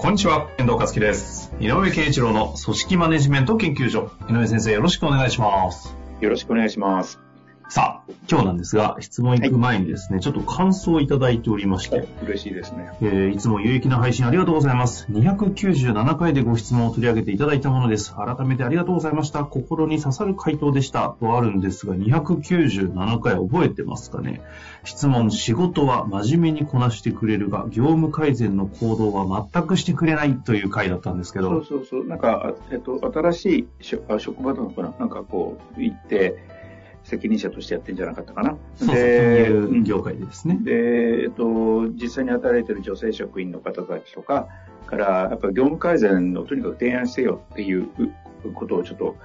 [0.00, 1.52] こんにちは、遠藤和樹です。
[1.60, 4.10] 井上慶一郎の組織マネジメント研究所。
[4.30, 5.94] 井上先生、よろしくお願いします。
[6.22, 7.20] よろしくお願いします。
[7.72, 12.90] さあ、今日なんですが、質問行く前にですね、ちょっと感想をいただいておりまして、嬉しいですね。
[13.00, 15.06] えーいつも有益な配信ありがとうございます。
[15.12, 18.12] 297回でご質問を取り上げていただいたものです。
[18.12, 19.44] 改めてありがとうございました。
[19.44, 21.14] 心に刺さる回答でした。
[21.20, 24.40] とあるんですが、297回覚えてますかね
[24.82, 32.04] 質問、仕事は真面目にこなしてくれるが、業務改善の行動は全くしてくれないという回だったんですけど、そうそうそう。
[32.04, 33.68] なんか、あえっと、新しい
[34.18, 34.92] 職場なのかな？
[34.98, 36.58] なんかこう、行って、
[37.04, 38.56] 責任者としてやってんじゃなかったかな。
[38.76, 40.58] そうそう、業界でですね。
[40.62, 44.48] で、えっと、実際に働いてる女性職員の方たちとか
[44.86, 47.88] から、やっぱり業務改善をとにかく提案してよっていう
[48.54, 49.16] ことをちょっと、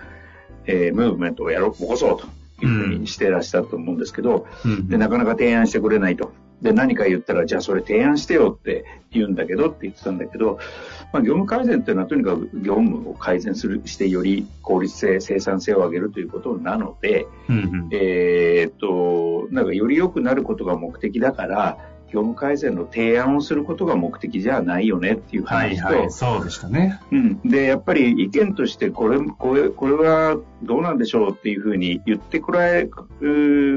[0.66, 6.32] えームーブメントをやろう、起こそうというふうにしてらっしゃったと思うんですけど、うんで、なかなか提案してくれないと。
[6.62, 10.60] で、何か言ったら、じゃあそれ提案してよって言うんだけどって言ってたんだけど、
[11.12, 27.00] まあ、業務改善っていうのはとにかく業務を改善する、してより効率性、生産性を上げるということなので、うんうんえーっと、なんかより良くなることが目的だから、業務改善の提案をすることが目的じゃないよねっていうはい話と、はい、そうでしたね。
[27.12, 27.42] うん。
[27.42, 32.90] で、やっぱり意見として、これ、これ、これはどうなんでしょうっていうふうに言ってくらえ、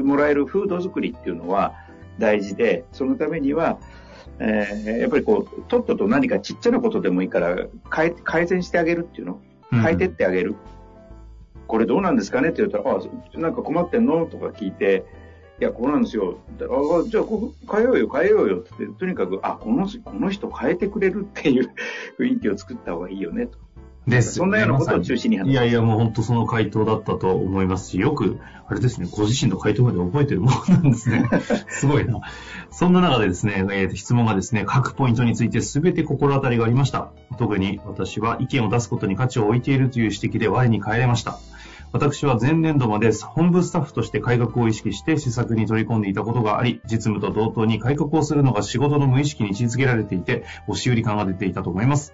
[0.03, 1.73] もらえる風土作りっていうのは
[2.19, 3.79] 大事で、そのためには、
[4.39, 7.55] えーやっぱりこう、とっとと何かちっちゃなことでもいいから、
[7.89, 10.55] 改改善してあげるっていうの変えてってあげる。
[11.67, 12.49] これどうなんですかね？
[12.49, 12.99] って言ったら、あ、
[13.37, 14.25] なんか困ってんの？
[14.25, 15.05] とか聞いて、
[15.59, 16.37] いや、こうなんですよ。
[16.61, 21.69] あじゃあ、ここ変えようよ、変えようよって言って、とにかく、あ、この、この人変えてくれるっていう
[22.17, 23.57] 雰囲気を作った方がいいよね、と。
[24.07, 31.29] ですそんなようなことを中心に話すいやいや、もう本当その回答だったと思いますし、よく、あれですね、ご自身の回答まで覚えてるものなんですね。
[31.69, 32.21] すごいな。
[32.71, 37.11] そんな中でですね、えー質問がですね、各ポイントについて全て心当たりがありました。
[37.37, 41.39] 特に私は意見を出すことに価値を置いているという指摘で我に返れました。
[41.91, 52.13] 私は前年度まで本部スタッフとして改革を意識して施策に取り込んでいたことがあり、実務と同等に改革をするのが仕事の無意識に位置づけられていて、押し売り感が出ていたと思います。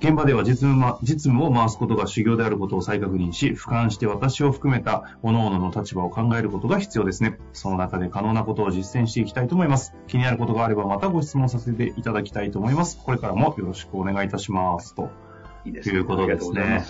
[0.00, 7.38] 現場では実務ま実務を回すことが修行であることを再確認し、俯瞰して私を含めた各々の立場を考えることが必要ですね。
[7.52, 9.94] その中で可能なことを実践していきたいと思います。
[10.06, 12.98] 気になることがあればまたご質問させていただきたいと思います。
[13.02, 14.94] これからもよろしくお願いいたします。
[14.94, 15.10] と
[15.66, 16.84] いうことですね。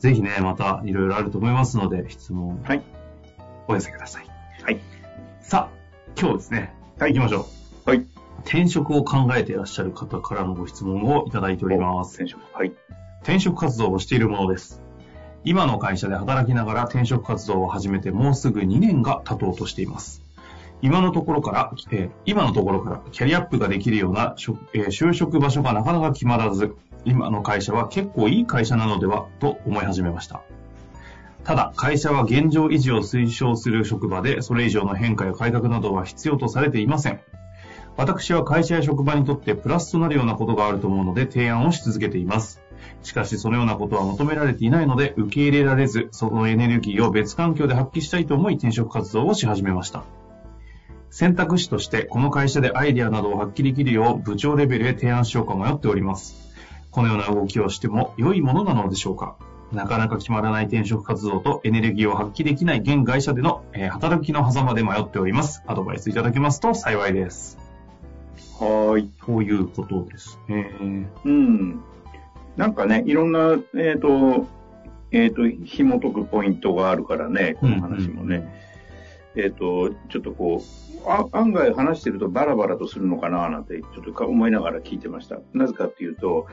[0.00, 2.82] ぜひね、またいろいろあると思いますので、質問はい。
[3.68, 4.26] お寄せください。
[4.64, 4.80] はい。
[5.40, 7.46] さあ、今日ですね、はい行きましょ
[7.86, 7.90] う。
[7.90, 8.21] はい。
[8.44, 12.14] 転職を考えていらっしゃる方からのご質問をいただいております。
[12.16, 12.40] 転職。
[12.54, 12.72] はい。
[13.22, 14.82] 転職活動をしているものです。
[15.44, 20.22] 今の会社で働きながら転職活動を始めてもうすぐ2年が経とうとしています。
[20.82, 26.74] 今のところから、えー今のところからキャリアアップができるような職、えー就職場所がなかなか決まらず、
[27.04, 30.42] 今の会社は結構いい会社なのではと思い始めました。
[31.44, 37.20] ただ、会社は現状維持を推奨する職場で、それ以上の変化や改革などは必要とされていません。
[37.96, 42.60] 私は会社や職場にとってプラスとなるようなことがあると思うので提案をし続けています。
[43.02, 50.04] しかしそのようなことは求められていないので受け入れられず、そのエネルギーを別環境で発揮したいと思い転職活動をし始めました。
[51.10, 56.50] 選択肢としてこの会社でアイデアなどを発揮できるよう部長レベルへ提案しようか迷っております。
[56.90, 59.36] このような動きをしても良いものなのでしょうか
[59.72, 65.62] なかなか決まらない転職活動とエネルギーを発揮できない現会社での、え働きの狭間で迷っております。
[65.66, 67.61] アドバイスいただけますと幸いです。
[68.58, 69.10] はーい。
[69.24, 70.70] ということですね。
[71.24, 71.82] うん。
[72.56, 74.46] なんかね、いろんな、えっ、と、
[75.10, 78.48] えっ、と、紐解くポイントがあるからね、この話もね。
[79.36, 85.38] えっ、と、ちょっとこう、あ案外話してるとバラバラとするのかななんて、ちょっとか思いながら聞いてました。
[85.52, 86.46] なぜかっていうと、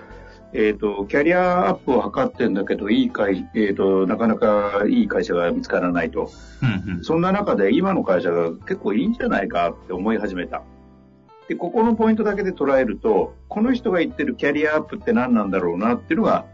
[0.53, 6.31] えっ、と、キャリアアップを図ってんだけど、いい会、えっ、と、なかなかいい会社が見つからないと。
[6.61, 10.63] うんうんそんな中で今の会社が結構いいんじゃないかって思い始めた。
[11.50, 16.46] で、ここのポイントだけで捉えると、この人が言ってるキャリアアップって何なんだろうなっていうのが、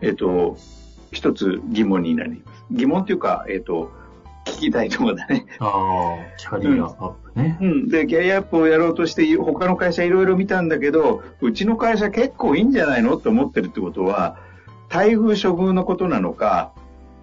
[0.00, 0.56] えっ、と、
[1.10, 2.64] 一つ疑問になります。
[2.70, 3.90] 疑問っていうか、えっ、と、
[4.46, 5.44] 聞聞きたいところだね。
[5.58, 7.58] ああ、キャリアアップね。
[7.60, 7.88] うん。
[7.88, 14.36] で、キャリアアップをやろうとして、他の会社いろいろ見たんだけど、うちの会社結構いいんじゃないのって思ってるってことは、
[14.88, 16.72] 待遇処遇のことなのか、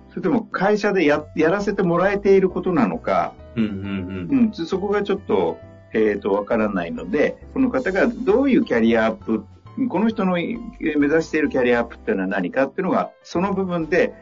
[0.09, 5.59] それとも会社でややらせてもらえていることなのか、うんうんうん、そこがちょっと、
[5.95, 9.45] えっ、と、わからないので、この方がどういうキャリアアップ、
[9.87, 14.13] この人のえー目指しているキャリアアップっていうのは何かっていうのが、その部分で、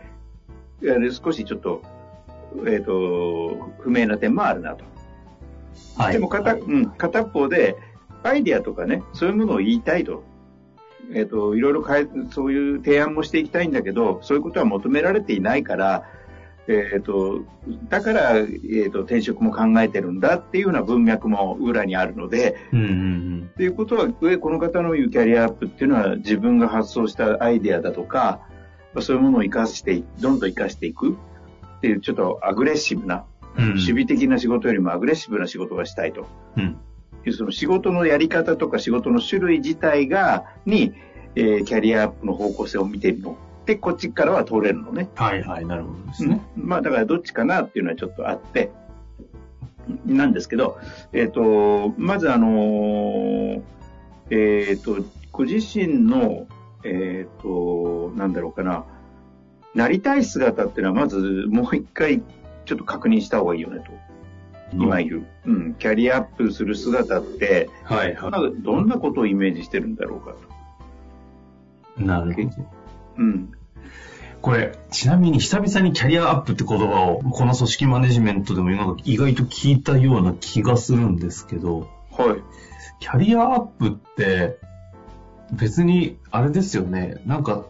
[0.84, 1.82] えー少しちょっと、
[2.68, 4.86] えっ、と、不明な点もあるなと。
[5.98, 6.14] はい。
[6.14, 7.76] でも片,、はいうん、片方で、
[8.22, 10.24] アイディアとかね、そういうものを言いたいと。
[11.12, 16.04] えっ、と、いろいろ変え、そういう提案もしていきたいんだけど、そういうことは求められていないから、
[16.68, 17.42] えっ、と、
[17.90, 18.44] だから、え
[18.88, 28.40] っ、と、転職も考えてるんだっていうような文脈も裏にあるので、うんうんっていうことは、上この方の言うキャリアアップっていうのは自分が発想したアイデアだとか、
[28.94, 31.18] まあそういうものを活かしてい、どんどん活かしていく
[31.78, 33.26] っていう、ちょっとアグレッシブな、
[33.58, 33.64] うん。
[33.64, 36.26] うん守備的な仕事よりもアグレッシブな仕事がしたいと。
[36.56, 36.78] うん。
[37.32, 40.94] その仕事のやり方とか仕事の種類自体が、に、
[41.36, 43.38] えーキャリアアップの方向性を見てるの。
[43.66, 45.10] で、こっちからは通れるのね。
[45.16, 46.42] はいはい、なるほどですね。
[46.56, 48.72] まあ、だからどっちかなっていうのはちょっとあって、
[50.06, 50.80] なんですけど、
[51.12, 53.62] えっ、と、まずあのー
[54.30, 54.98] えっ、と、
[55.32, 56.48] ご自身の、
[56.84, 58.86] えっ、と、なんだろうかな、
[59.76, 62.22] なりたい姿っていうのはまずもう一回
[62.66, 63.92] ちょっと確認した方がいいよねと。
[64.74, 65.26] 今言う。
[65.46, 65.76] うん。
[65.76, 70.34] キャリアアップする姿って、はいはどんなどんなことをイメージしてるんだろうか
[71.96, 72.04] と。
[72.04, 72.06] い。
[72.06, 72.73] なるほど。
[73.18, 73.52] うん。
[74.42, 82.44] これ、ちなみに久々にキャリアアップって言葉を、この組織マネジメントでもなんか意外と聞いたような気がするんですけど、はい。
[83.00, 84.58] キャリアアップって、
[85.54, 87.66] 別に、あれですよね、なんか、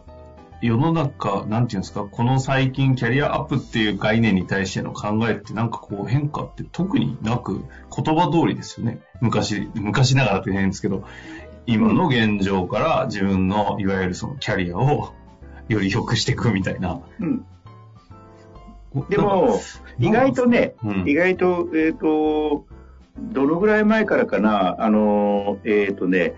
[0.60, 7.64] 世の中、なんていうんですか、この最近キャリアアップっていう概念に対しての考えってなんかこう変化って特になく、
[7.94, 9.00] 言葉通りですよね。
[9.20, 11.04] 昔、昔ながらって変ですけど、
[11.66, 15.12] 今の現状から自分のいわゆるそのキャリアを
[15.68, 17.00] より良くしていくみたいな。
[17.20, 17.44] うん。
[19.08, 19.60] でも、
[19.98, 22.66] 意外とね、うん意外と、えっ、と、
[23.18, 26.34] どのぐらい前からかな、あの、えっ、とね、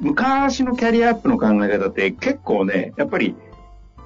[0.00, 3.36] 昔のキャリアアップの考え方って結構ね、やっぱり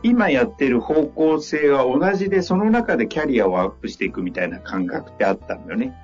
[0.03, 5.95] 今やってる方向性は同じで、その中でキャリアをアップしていくみたいな感覚ってあったんだよね。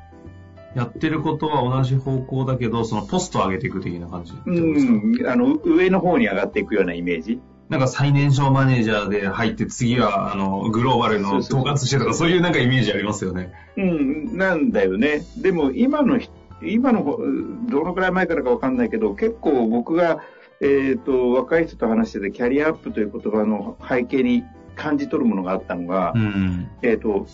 [0.74, 7.40] やってることは同じ方向だけど、そのポストを上げていく的な感じうん、あの、上の方に上がっていくようなイメージ。
[7.70, 13.52] なんか最年少マネージャーで入って次はあのグローバルの統括してとかそういうなんかイメージありますよね。
[13.76, 15.22] うん、なんだよね。
[15.38, 16.32] でも今の人、
[16.62, 17.18] 今の、
[17.68, 20.18] どのくらい前からかわかんないけど、結構僕が、
[20.60, 24.44] えっ、と、若い人と話してて、キャリアアップという言葉の背景に
[24.76, 26.68] 感じ取るものがあったのが、うん。
[26.82, 27.26] えっ、と、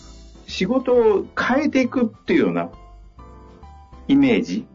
[0.45, 2.69] 仕事を変えていくっていうような
[4.07, 4.65] イメージ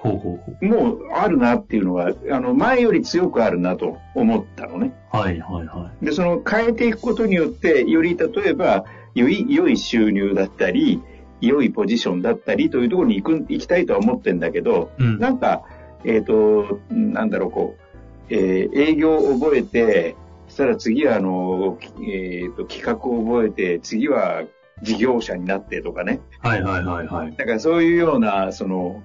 [0.00, 0.64] ほうほうほう。
[0.64, 4.92] もあるなっていうのが、あの、前より強くあるなと思ったのね。
[5.10, 8.84] はいはいはで、その変えていくことによって、より例えば、
[9.14, 11.02] 良い、良い収入だったり、
[11.40, 15.02] 良いポジションだったりというところに行く、行きたいとは思ってんだけど、い。
[15.02, 15.18] うん。
[15.18, 15.62] なんか、
[16.04, 17.82] えっ、と、なんだろう、こう、
[18.30, 20.14] えー営業を覚えて、
[20.48, 24.44] そしたら次は、あの、えっ、と、企画を覚えて、次は
[24.82, 26.20] 事業者になってとかね。
[26.40, 27.34] はいはいはいはい。
[27.36, 29.02] だからそういうような、その、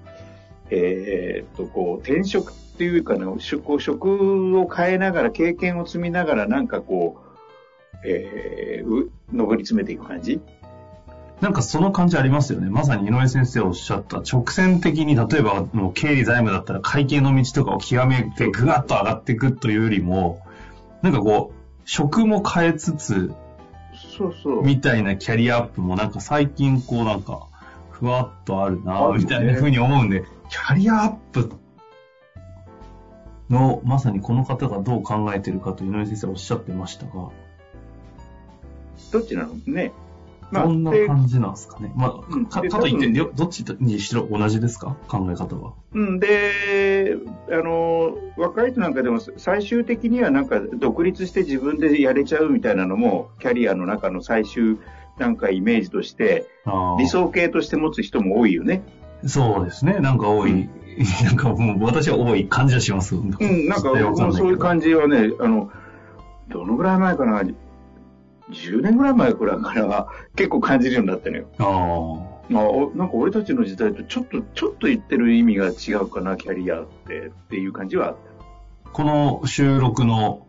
[0.70, 10.42] えっ、と、こう、転職っていうかね、職職を変えながら、経験を積みながら、なんかこう、えー、う上り詰めていく感じ？
[11.42, 12.70] なんかその感じありますよね。
[12.70, 20.42] まさに井上先生おっしゃった直線的に例えばもう経理財務だったら会計の道とかを極めてぐわっと上がっていくというよりも、
[21.02, 23.34] なんかこう、職も変えつつ、
[24.18, 24.64] そうそう。
[24.64, 27.48] みたいなキャリアアップもなんか最近こうなんか、
[27.92, 31.50] ふわっとあるなみたいな風に思うんで、キャリアアップ
[33.50, 37.32] の、まさにこの方がどう考えてるかと井上先生おっしゃってましたが、
[39.12, 39.92] どっちなのね。
[40.52, 41.92] どんなで感じなんですかね。
[41.96, 44.96] まうんあ、かでかといって、どっちにしろ同じですか？
[45.08, 45.74] 考え方は。
[45.94, 47.16] うん、で、
[47.50, 54.78] あの、若い人なんかでも最終的にはなんか独立して自分でやれちゃうみたいなのも、キャリアの中の最終
[55.18, 56.48] なんかイメージとして、
[57.00, 58.84] 理想形として持つ人も多いよね。
[59.26, 60.00] そうですね。
[60.00, 60.70] なんか多い、
[61.24, 63.16] なんかもう私は多い感じはします。
[63.16, 65.72] ううん、なんか僕もそういう感じはね、あの、
[66.50, 67.42] どのぐらい前かな、
[68.52, 71.46] 10年ぐらい前くらいから結構感じるようになったのよ。
[71.60, 78.90] あまあ、おなんか俺たちの時代とちょっと、ちょっと言ってる意味が違うかな、キャリアって、っていう感じはあった。
[78.90, 78.90] あ。
[78.92, 80.46] この収録の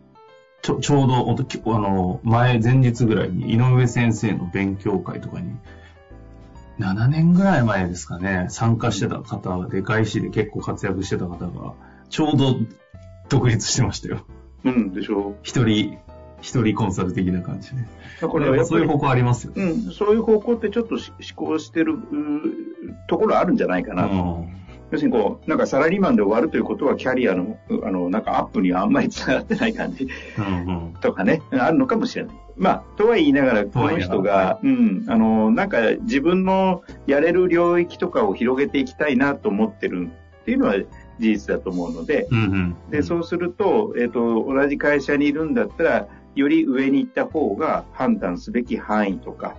[0.61, 5.51] ちょちょうどあの前、前日ぐらいに井上先生の勉強会とかに
[6.79, 11.73] 7年ぐらい前ですかね、参加してた方、でかい市で結構活躍してた方が、
[12.09, 12.55] ちょうど
[13.29, 14.25] 独立してましたよ。
[14.63, 15.97] うん、でしょ一人、
[16.41, 17.77] 一人コンサル的な感じで。
[18.21, 19.53] だからそういう方向ありますよ。
[19.55, 21.97] うん、そういう方向ってちょっとし思考してる
[23.07, 24.13] ところあるんじゃないかなと。
[24.13, 24.17] う
[24.51, 30.93] ん要するにこう、なんかサラリーマンで終わるということはキャリアの、あの、なんかアップにはあんまりつながってない感じうんうん。
[31.01, 32.35] とかね、あるのかもしれない。
[32.55, 40.09] まあ、とは言いながら、この人が、うん、あの、なんか自分のやれる領域とかを広げていきたいなと思ってる
[40.41, 40.85] っていうのは事
[41.19, 42.75] 実だと思うので、うんうん。
[42.91, 49.55] で、そうすると、えっ、と、同じ会社にいるんだったら、より上に行った方が判断すべき範囲とか、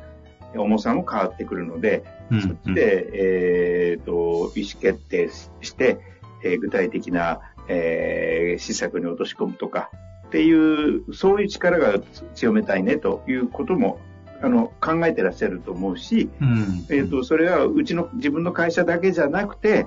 [0.54, 5.28] 重さも変わってくるので、うんそっちで、えっ、と、意思決定
[5.60, 5.98] して、
[6.42, 9.90] えー具体的な、えー施策に落とし込むとか、
[10.26, 11.98] っていう、そういう力が
[12.34, 14.00] 強めたいねということも、
[14.42, 16.86] あの、考えてらっしゃると思うし、うん。
[16.90, 19.86] えっ、と、それはうちの自分の会社だけじゃなくて、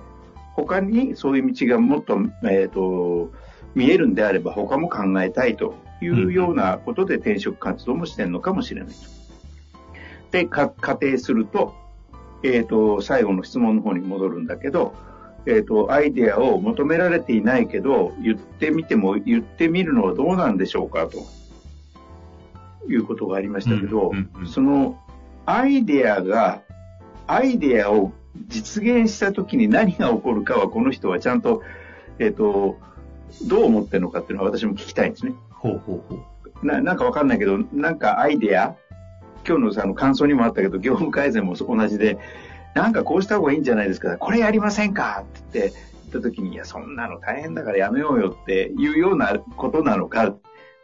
[0.56, 2.18] 他にそういう道がもっと、
[2.50, 3.32] えっ、と、
[3.76, 8.90] 見えるんであれば他も考えたいというようなことで転職活動もしてるのかもしれない。
[8.90, 8.94] と。
[10.32, 11.76] で、か仮定すると、
[12.44, 14.94] えっ、と、最後の質問の方に戻るんだけど、
[15.46, 21.20] えっ、と、アイデアを求められていないけど、言ってみても、言ってみるのはどうなんでしょうかと。
[22.88, 24.98] いうことがありましたけど、うんうんうんその、
[25.46, 26.62] アイデアが、
[27.28, 28.12] アイデアを
[28.48, 31.62] 実現した時に何が起こるかは、この人はちゃんと、
[32.20, 32.78] えっ、と、
[33.48, 35.34] どう思ってるのかっていうのは私も聞きたいんですね。
[35.52, 36.66] ほうほうほう。
[36.66, 38.76] ななんかわかんないけど、なんかアイデア、
[39.48, 42.18] 今日のさあの感想にもあったけど、業務改善も同じで、
[42.76, 45.24] なんかこうした方がいいんじゃないですか、これやりませんか？
[45.24, 45.80] って言って、
[46.12, 50.36] 言った時に、いや、そんなの大変だからやめようよっていうようなことなのか、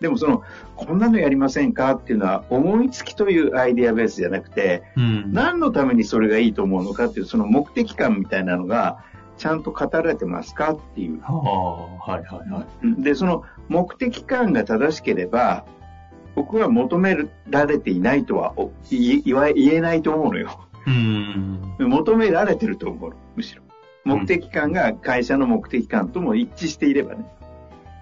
[0.02, 0.44] でもその、
[0.76, 5.32] こんなのやりませんかっていうのは、思いつきというアイデアベースじゃなくて、うん。
[5.32, 9.04] 何のためにそれがいいと思うのかっていう、その目的感みたいなのが、
[9.38, 11.22] ちゃんと語られてますかっていう。
[11.22, 13.02] はあ、はいはいはい。
[13.02, 15.66] で、その目的感が正しければ、
[16.36, 17.18] 僕は求め
[17.50, 19.24] られていないとはお言
[19.56, 20.68] えないと思うのよ。
[20.86, 21.76] うん。
[21.80, 23.64] 求められてると思うの、むしろ。
[24.04, 27.26] 目的感が会社の目的感とも一致していればね。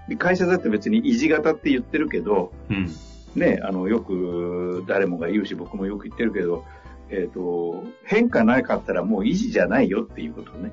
[0.09, 2.89] で会社だって別に維持型って言ってるけど、うん。
[3.35, 6.65] ね、あの、よく誰もが言うし、僕もよく言ってるけど、
[7.09, 10.71] えっ、と、変化なかったらもう維持じゃないよっていうことね。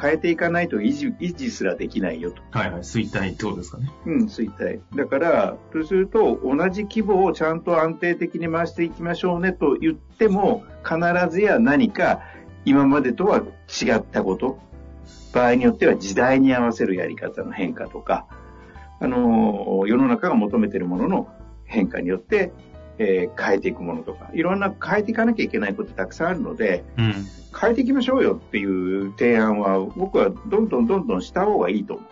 [0.00, 2.42] 変えていかないと維持、維持すらできないよと。
[2.50, 2.80] はいはい。
[2.80, 3.90] 衰退ってことですかね。
[4.06, 4.80] うん、衰退。
[4.94, 10.98] だから、そうすると、同じ規模をちゃんと安定的に回していきましょうねと言っても、必
[11.30, 12.20] ずや何か
[12.64, 14.58] 今までとは違ったこと、
[15.32, 18.26] 場合によっては時代に合わせるやり方の変化とか、
[19.00, 21.28] あの、世の中が求めているものの
[21.64, 22.52] 変化によって、
[22.98, 27.14] えー変えていくものとか、いろんな変えていかなきゃいけないことたくさんあるので、うん。
[27.58, 32.02] 変えていきましょうよっていう提案は、僕はどんどんどんどんした方がいいと思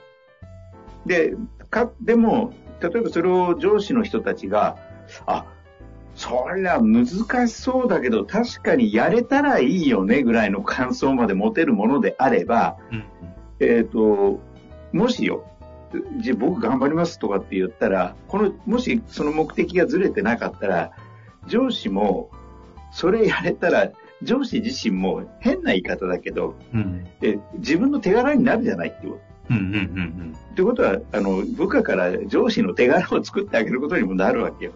[1.05, 1.09] う。
[1.09, 1.35] で、
[1.71, 4.77] か、でも、例えばそれを上司の人たちが、
[5.27, 5.47] あ、
[6.15, 7.07] そりゃ難
[7.49, 13.05] しそうだけど、確かにやれたらいいよねぐらいの感想まで持てるものであれば、うん。
[13.61, 14.41] えっ、と、
[14.93, 15.45] もしよ、
[16.19, 20.93] じゃあ僕頑張りますとかって言ったら、この、もしその目的がずれてなかったら、
[21.47, 22.31] 上司も、
[22.93, 23.91] それやれたら、
[24.23, 27.07] 上司自身も変な言い方だけど、うん。
[27.23, 29.21] え自分の手柄になるじゃないってこと。
[29.51, 34.73] うんうんうんってことは、あの、部下から上司の手柄を作ってあげることにもなるわけよ。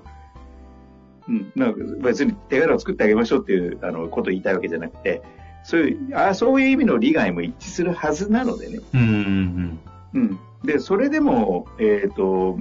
[1.28, 1.52] うん。
[1.54, 5.22] なんか別に手柄を作ってあげましょうっていう、あの、ことを言いたいわけじゃなくて、
[5.64, 8.80] そういう、あそういう意味の利害も一致するはずなのでね。
[8.94, 9.00] うん。
[9.00, 9.78] うんうん
[10.14, 10.38] うん。
[10.64, 12.56] で、それでも、えっ、と、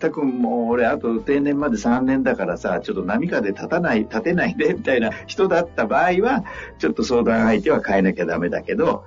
[0.00, 6.44] 全くもう俺、あと定年まで3年だからさ、ちょっと波風立たない、立てないで、みたいな人だった場合は、
[6.78, 9.04] ちょっと相談相手は変えなきゃダメだけど、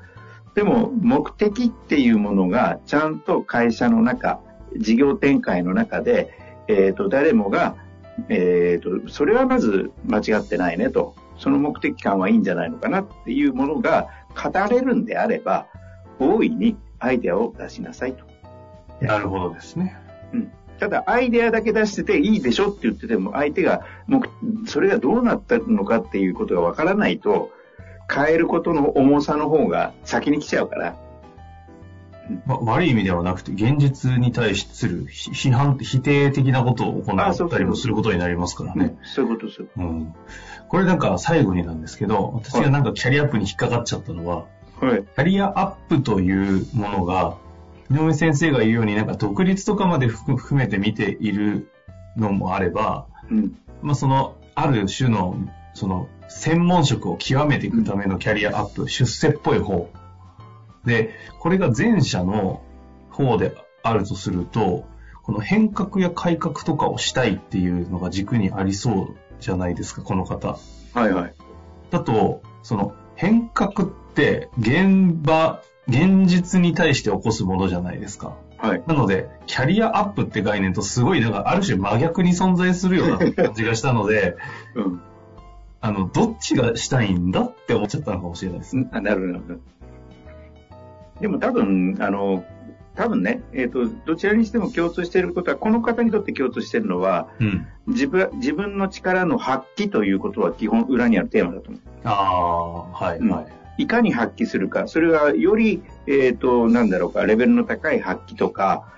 [0.56, 4.39] でも、目的っていうものが、ちゃんと会社の中、
[4.77, 6.34] 事業展開の中で、
[6.67, 7.75] えっ、と、誰もが、
[8.29, 15.67] えっ、と、それはまず間違ってないねと、その目的感はいいんじゃないのかなっていうものが語れるんであれば、
[16.20, 18.25] 大いにアイデアを出しなさいと。
[19.01, 19.07] うん。
[19.07, 19.97] なるほどですね。
[20.79, 27.51] ただ、アイデアだけ出してていいでしょって言ってても、相手が、もう、それがどうなったのかっていうことがわからないと、
[28.13, 30.95] 変えることの重さの方が先に来ちゃうから、
[32.45, 38.97] ま、悪い意味ではなくて、現実に対するひ批判、否定的なことを行ったりもすることになりますからね。
[39.03, 39.67] そういうことですよ。
[39.77, 40.13] うん。
[40.67, 44.45] これなんか最後になんですけど、私がなんかキャリアアップに引っかかっちゃったのは、
[44.79, 45.03] はい。
[45.03, 47.38] キャリアアップというものが、
[47.89, 51.69] 井上先生が言うようになんか独立とかまで含含めて見ている
[52.15, 53.57] のもあれば、うん。
[53.81, 55.38] まあその、ある種の
[55.77, 59.91] その、専門職を極めていくためのキャリアアップ、出世っぽい方。
[60.86, 62.63] で、これが前者の
[63.12, 64.88] 方であるとすると、
[65.22, 70.57] この変革や改革とかをしたいっていうのが軸にありそうじゃないですか、この方。
[70.96, 71.34] はいはい。
[71.91, 78.36] だと、その変革って現場、現実に対して起こすものじゃないですか。
[78.57, 78.83] はい。
[78.88, 84.36] なので、キャリアアップって概念とすごい、なんかある種真逆に存在するような感じがしたので、
[84.75, 85.01] うん。
[85.79, 88.89] あの、どっちがしたいんだって思っちゃったのかもしれないですね。
[88.91, 89.59] あなるほど。
[91.21, 92.43] でも多分、あの、
[92.95, 97.67] 多分ね、えっ、と、どちらにしても共通していることは、この方にとって共通しているのは、うん。
[97.86, 101.81] 自分、自分の力の発揮ということは基本裏にあるテーマだと思う。
[102.03, 103.45] ああ、はい、うんはい。
[103.77, 108.91] いかに発揮するか、それはより、えっ、と、なんだろうか、レベルの高い発揮とか、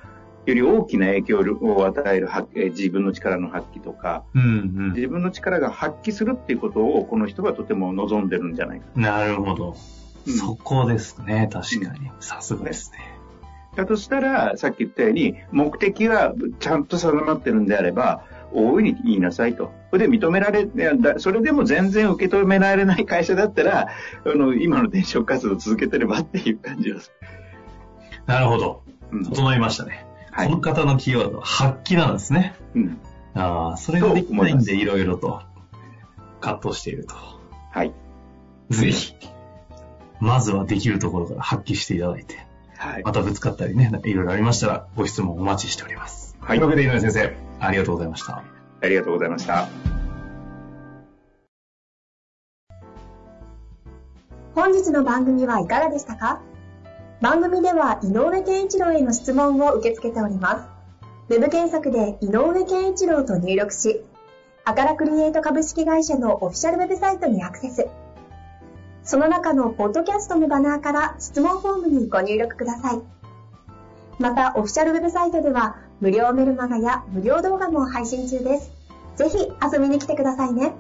[0.46, 8.86] より大きな影響を与える発えー自分の力の発揮とか、うん、自分の力が発揮するっていうことを、この人はとても望んでるんじゃないか。
[8.96, 9.02] うん。
[9.02, 9.70] なるほど。
[9.70, 10.00] うん
[10.38, 12.12] そこですね、確かに。
[12.20, 13.00] さすがですね。
[13.76, 19.72] だとしたら、さっき言ったように、目的はちゃんと定まってるんであれば、大いに言いなさいと。
[19.92, 20.68] それで認められ、
[21.18, 23.88] それでも全然受け止められない会社だったら、
[24.26, 27.12] あの、今の転職活動を続けてればっていう感じです。
[28.26, 28.84] なるほど。
[29.12, 29.26] うん。
[29.26, 30.06] 整いましたね。
[30.32, 32.56] はいこの方のキーワードは発揮なんですね。
[32.76, 32.98] うん。
[33.34, 35.42] ああ、それができないんで、いろいろと
[36.40, 37.16] 葛藤していると。
[37.72, 37.94] はい。
[38.70, 39.16] ぜひ、
[40.20, 42.38] まずはできるところから発揮していただいて、
[42.78, 43.04] はい。
[43.04, 46.38] またぶつかったりね、いろいろありましたら、ご質問お待ちしております。
[46.40, 48.44] はいというわけで、井上先生、ありがとうございました。
[48.82, 49.68] ありがとうございました。
[54.56, 56.42] 本日の番組はいかがでしたか？
[57.22, 60.60] 番組では井上健一郎への質問を受け付けておりま
[61.28, 61.34] す。
[61.34, 64.02] ウェブ検索で井上健一郎と入力し、
[64.66, 67.88] アカラクリエイト株式会社のオフィシャルウェブサイトにアクセス。
[69.04, 73.02] その中のポッドキャストのバナーから質問フォームにご入力ください。
[74.20, 78.72] また、オフィシャルウェブサイトでは無料メルマガや無料動画も配信中です。
[79.18, 80.74] ぜひ遊びに来てくださいね。